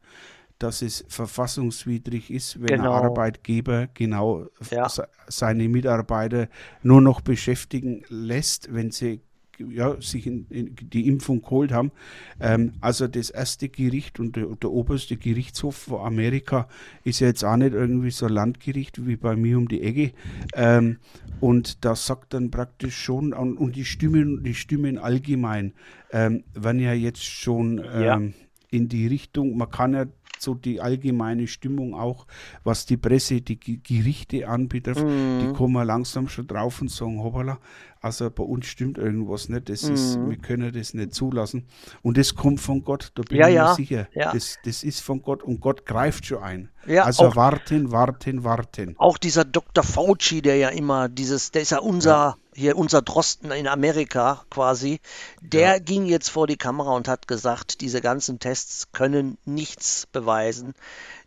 [0.59, 2.95] dass es verfassungswidrig ist, wenn genau.
[2.95, 4.89] ein Arbeitgeber genau ja.
[5.27, 6.49] seine Mitarbeiter
[6.83, 9.21] nur noch beschäftigen lässt, wenn sie
[9.59, 11.93] ja, sich in, in die Impfung geholt haben.
[12.41, 16.69] Ähm, also das erste Gericht und der, der, oberste Gerichtshof von Amerika
[17.05, 20.13] ist ja jetzt auch nicht irgendwie so ein Landgericht wie bei mir um die Ecke.
[20.55, 20.99] Ähm,
[21.41, 25.75] und da sagt dann praktisch schon, und, und die Stimmen, die Stimmen allgemein
[26.11, 28.17] ähm, werden ja jetzt schon ja.
[28.17, 28.35] Ähm,
[28.71, 30.07] in die Richtung, man kann ja
[30.45, 32.27] so die allgemeine Stimmung auch,
[32.63, 35.41] was die Presse, die Gerichte anbetrifft, mm.
[35.41, 37.59] die kommen langsam schon drauf und sagen, hoppala,
[38.01, 39.95] also bei uns stimmt irgendwas nicht, das mm.
[39.95, 40.31] ist, mhm.
[40.31, 41.65] wir können das nicht zulassen.
[42.03, 43.75] Und das kommt von Gott, da bin ja, ich mir ja.
[43.75, 44.09] sicher.
[44.15, 44.33] Ja.
[44.33, 46.69] Das, das ist von Gott und Gott greift schon ein.
[46.87, 48.95] Also auch, warten, warten, warten.
[48.99, 49.83] Auch dieser Dr.
[49.83, 55.01] Fauci, der ja immer dieses, der ist ja unser hier unser Drosten in Amerika quasi,
[55.41, 55.79] der ja.
[55.79, 60.75] ging jetzt vor die Kamera und hat gesagt, diese ganzen Tests können nichts beweisen.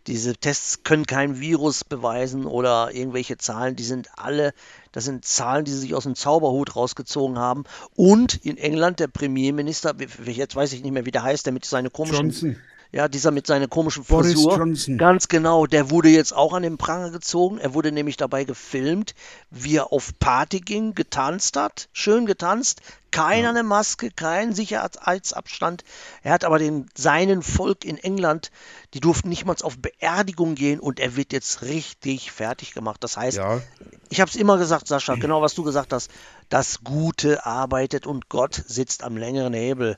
[0.08, 4.54] Diese Tests können kein Virus beweisen oder irgendwelche Zahlen, die sind alle,
[4.94, 7.66] das sind Zahlen, die sie sich aus dem Zauberhut rausgezogen haben.
[7.96, 11.66] Und in England der Premierminister, jetzt weiß ich nicht mehr, wie der heißt, der mit
[11.66, 12.28] seinen komischen.
[12.30, 12.56] Johnson.
[12.92, 14.58] Ja, dieser mit seiner komischen Frisur.
[14.98, 17.58] Ganz genau, der wurde jetzt auch an den Pranger gezogen.
[17.58, 19.14] Er wurde nämlich dabei gefilmt,
[19.52, 25.84] wie er auf Party ging, getanzt hat, schön getanzt, keiner eine Maske, kein Sicherheitsabstand.
[26.24, 28.52] Er hat aber den seinen Volk in England,
[28.94, 33.04] die durften nicht mal auf Beerdigung gehen und er wird jetzt richtig fertig gemacht.
[33.04, 33.62] Das heißt, ja.
[34.10, 36.12] ich habe es immer gesagt, Sascha, genau was du gesagt hast,
[36.50, 39.98] das Gute arbeitet und Gott sitzt am längeren Hebel.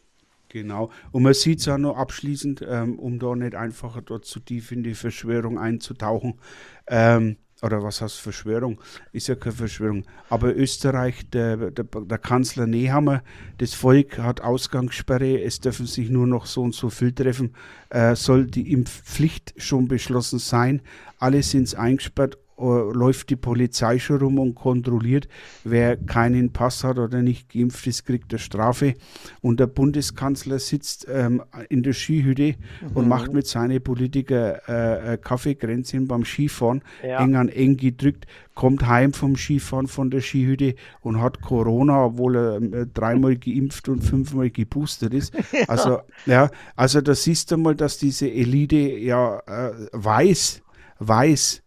[0.49, 0.89] Genau.
[1.11, 4.71] Und man sieht es ja noch abschließend, ähm, um da nicht einfach dort zu tief
[4.71, 6.39] in die Verschwörung einzutauchen.
[6.87, 8.79] Ähm, oder was heißt Verschwörung?
[9.11, 10.05] Ist ja keine Verschwörung.
[10.29, 13.21] Aber Österreich, der, der, der, Kanzler Nehammer,
[13.57, 17.53] das Volk hat Ausgangssperre, es dürfen sich nur noch so und so viel treffen,
[17.89, 20.81] äh, soll die Impfpflicht schon beschlossen sein.
[21.17, 25.27] Alle sind eingesperrt läuft die Polizei schon rum und kontrolliert,
[25.63, 28.95] wer keinen Pass hat oder nicht geimpft ist, kriegt eine Strafe.
[29.41, 32.95] Und der Bundeskanzler sitzt ähm, in der Skihütte mhm.
[32.95, 37.23] und macht mit seinen Politikern äh, Kaffeekränzchen beim Skifahren, ja.
[37.23, 42.35] eng an eng gedrückt, kommt heim vom Skifahren von der Skihütte und hat Corona, obwohl
[42.35, 45.33] er äh, dreimal geimpft und fünfmal geboostert ist.
[45.51, 45.65] Ja.
[45.67, 50.61] Also, ja, also da siehst du mal, dass diese Elite ja äh, weiß,
[50.99, 51.63] weiß,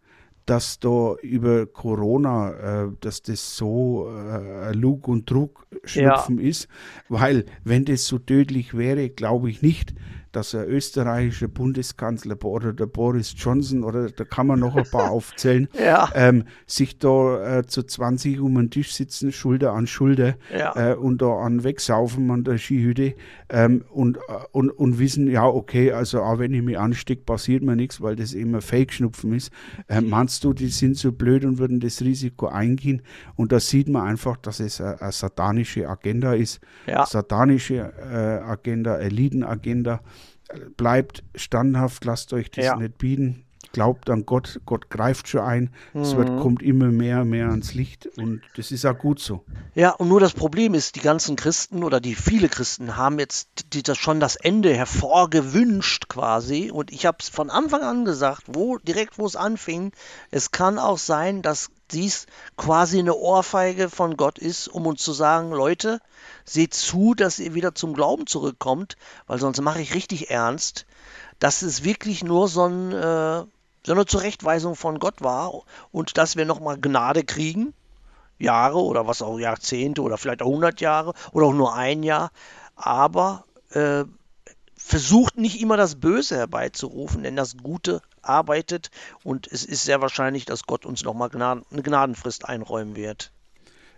[0.47, 6.49] dass da über Corona, äh, dass das so äh, Lug und Druck schnupfen ja.
[6.49, 6.69] ist,
[7.09, 9.95] weil wenn das so tödlich wäre, glaube ich nicht,
[10.33, 15.11] dass ein österreichischer Bundeskanzler oder der Boris Johnson oder da kann man noch ein paar
[15.13, 16.11] aufzählen, ja.
[16.15, 20.93] ähm, sich da äh, zu 20 um den Tisch sitzen, Schulter an Schulter ja.
[20.93, 23.15] äh, und da an wegsaufen an der Skihütte
[23.51, 24.21] ähm, und, äh,
[24.53, 28.17] und, und wissen, ja, okay, also auch wenn ich mich anstecke, passiert mir nichts, weil
[28.17, 29.51] das immer Fake-Schnupfen ist.
[29.89, 33.03] Äh, meinst du, die sind so blöd und würden das Risiko eingehen?
[33.37, 36.61] Und da sieht man einfach, dass es eine, satanische Agenda ist.
[36.87, 37.05] Ja.
[37.05, 40.01] Satanische äh, Agenda, Elitenagenda
[40.77, 42.77] bleibt standhaft, lasst euch das ja.
[42.77, 43.45] nicht bieten.
[43.73, 45.71] Glaubt an Gott, Gott greift schon ein.
[45.93, 46.03] Mhm.
[46.03, 46.41] Es wird, mhm.
[46.41, 49.45] kommt immer mehr, mehr ans Licht und das ist auch gut so.
[49.75, 53.49] Ja, und nur das Problem ist, die ganzen Christen oder die viele Christen haben jetzt
[53.73, 56.71] die, das schon das Ende hervorgewünscht quasi.
[56.71, 59.93] Und ich habe es von Anfang an gesagt, wo direkt wo es anfing,
[60.31, 65.13] es kann auch sein, dass dies quasi eine Ohrfeige von Gott ist, um uns zu
[65.13, 66.01] sagen, Leute,
[66.45, 70.87] seht zu, dass ihr wieder zum Glauben zurückkommt, weil sonst mache ich richtig ernst,
[71.39, 73.45] dass es wirklich nur so, ein, äh,
[73.85, 75.53] so eine Zurechtweisung von Gott war
[75.91, 77.75] und dass wir nochmal Gnade kriegen,
[78.39, 82.31] Jahre oder was auch Jahrzehnte oder vielleicht auch 100 Jahre oder auch nur ein Jahr,
[82.77, 84.05] aber äh,
[84.77, 88.91] versucht nicht immer das Böse herbeizurufen, denn das Gute arbeitet
[89.23, 93.33] und es ist sehr wahrscheinlich, dass Gott uns nochmal Gnaden, eine Gnadenfrist einräumen wird.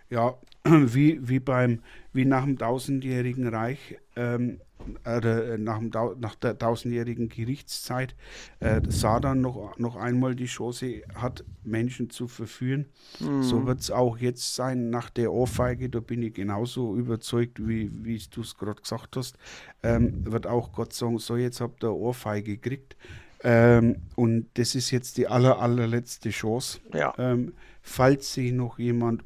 [0.09, 1.81] Ja, wie, wie, beim,
[2.13, 4.61] wie nach dem tausendjährigen Reich, ähm,
[5.05, 8.15] äh, nach, dem, nach der tausendjährigen Gerichtszeit,
[8.59, 12.85] äh, Satan noch, noch einmal die Chance hat, Menschen zu verführen.
[13.19, 13.43] Mhm.
[13.43, 17.91] So wird es auch jetzt sein nach der Ohrfeige, da bin ich genauso überzeugt, wie,
[18.03, 19.37] wie du es gerade gesagt hast,
[19.83, 22.95] ähm, wird auch Gott sagen, so jetzt habt ihr Ohrfeige gekriegt.
[23.43, 26.79] Ähm, und das ist jetzt die aller, allerletzte Chance.
[26.93, 27.13] Ja.
[27.17, 29.23] Ähm, falls sich noch jemand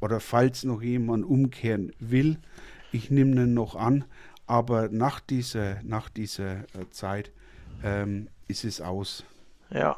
[0.00, 2.38] oder falls noch jemand umkehren will,
[2.92, 4.04] ich nehme den noch an,
[4.50, 7.30] aber nach dieser, nach dieser äh, Zeit
[7.84, 9.22] ähm, ist es aus.
[9.70, 9.96] Ja.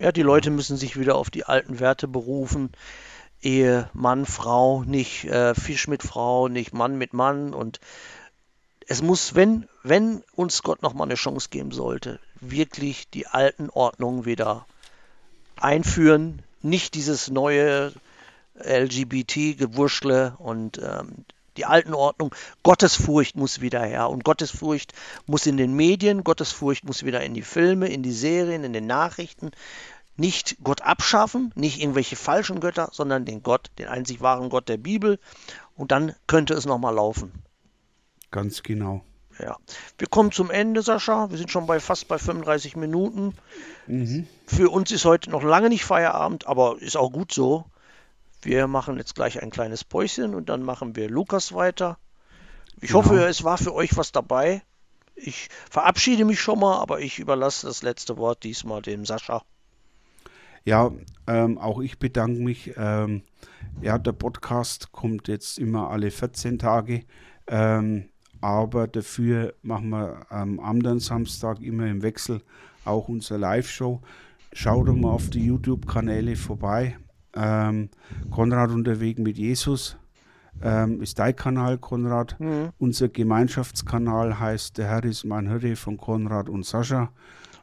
[0.00, 2.72] Ja, die Leute müssen sich wieder auf die alten Werte berufen.
[3.40, 7.54] Ehe, Mann, Frau, nicht äh, Fisch mit Frau, nicht Mann mit Mann.
[7.54, 7.78] Und
[8.88, 14.24] es muss, wenn, wenn uns Gott nochmal eine Chance geben sollte, wirklich die alten Ordnungen
[14.24, 14.66] wieder
[15.54, 16.42] einführen.
[16.62, 17.92] Nicht dieses neue
[18.56, 21.24] LGBT-Gewurschle und ähm,
[21.56, 22.34] die alten Ordnung.
[22.62, 24.10] Gottesfurcht muss wieder her.
[24.10, 24.92] Und Gottesfurcht
[25.26, 28.86] muss in den Medien, Gottesfurcht muss wieder in die Filme, in die Serien, in den
[28.86, 29.50] Nachrichten.
[30.16, 34.76] Nicht Gott abschaffen, nicht irgendwelche falschen Götter, sondern den Gott, den einzig wahren Gott der
[34.76, 35.18] Bibel.
[35.74, 37.32] Und dann könnte es nochmal laufen.
[38.30, 39.02] Ganz genau.
[39.38, 39.56] Ja.
[39.98, 41.30] Wir kommen zum Ende, Sascha.
[41.30, 43.34] Wir sind schon bei fast bei 35 Minuten.
[43.86, 44.26] Mhm.
[44.46, 47.64] Für uns ist heute noch lange nicht Feierabend, aber ist auch gut so.
[48.44, 51.98] Wir machen jetzt gleich ein kleines Päuschen und dann machen wir Lukas weiter.
[52.80, 53.04] Ich genau.
[53.04, 54.62] hoffe, es war für euch was dabei.
[55.14, 59.42] Ich verabschiede mich schon mal, aber ich überlasse das letzte Wort diesmal dem Sascha.
[60.64, 60.90] Ja,
[61.26, 62.72] ähm, auch ich bedanke mich.
[62.76, 63.22] Ähm,
[63.80, 67.04] ja, der Podcast kommt jetzt immer alle 14 Tage.
[67.46, 68.08] Ähm,
[68.40, 72.42] aber dafür machen wir am anderen Samstag immer im Wechsel
[72.84, 74.02] auch unsere Live-Show.
[74.52, 76.96] Schaut doch mal auf die YouTube-Kanäle vorbei.
[77.34, 77.90] Ähm,
[78.30, 79.96] Konrad unterwegs mit Jesus
[80.62, 82.38] ähm, ist dein Kanal, Konrad.
[82.38, 82.70] Mhm.
[82.78, 87.10] Unser Gemeinschaftskanal heißt Der Herr ist mein Hirte von Konrad und Sascha.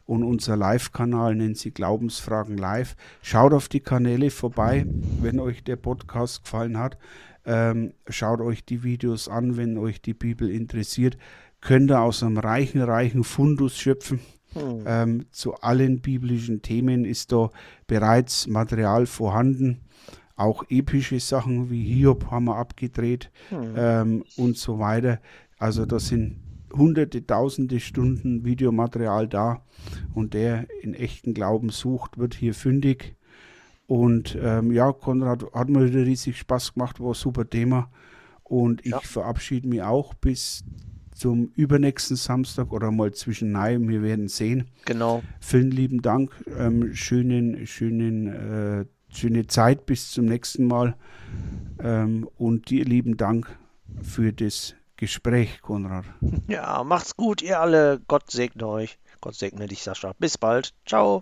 [0.06, 2.96] Und unser Live-Kanal nennt sich Glaubensfragen Live.
[3.22, 4.86] Schaut auf die Kanäle vorbei,
[5.22, 6.98] wenn euch der Podcast gefallen hat.
[7.46, 11.18] Ähm, schaut euch die Videos an, wenn euch die Bibel interessiert.
[11.62, 14.20] Könnt ihr aus einem reichen, reichen Fundus schöpfen.
[14.54, 14.84] Hm.
[14.86, 17.50] Ähm, zu allen biblischen Themen ist da
[17.88, 19.82] bereits Material vorhanden.
[20.36, 23.74] Auch epische Sachen wie Hiob haben wir abgedreht hm.
[23.76, 25.20] ähm, und so weiter.
[25.58, 26.40] Also da sind
[26.74, 29.64] hunderte, tausende Stunden Videomaterial da
[30.14, 33.16] und der in echten Glauben sucht, wird hier fündig.
[33.88, 37.92] Und ähm, ja, Konrad hat mir wieder riesig Spaß gemacht, war ein super Thema.
[38.44, 39.00] Und ich ja.
[39.02, 40.64] verabschiede mich auch bis
[41.22, 43.78] zum übernächsten Samstag oder mal zwischen Mai.
[43.80, 44.72] Wir werden sehen.
[44.86, 45.22] Genau.
[45.40, 46.32] Vielen lieben Dank.
[46.58, 50.96] Ähm, schönen, schönen, äh, schöne Zeit bis zum nächsten Mal.
[51.80, 53.56] Ähm, und dir lieben Dank
[54.02, 56.06] für das Gespräch, Konrad.
[56.48, 58.02] Ja, macht's gut, ihr alle.
[58.08, 58.98] Gott segne euch.
[59.22, 60.14] Gott segne dich, Sascha.
[60.18, 60.74] Bis bald.
[60.88, 61.22] Ciao.